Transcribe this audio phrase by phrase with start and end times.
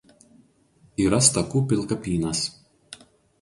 [1.03, 2.43] Yra Stakų pilkapynas.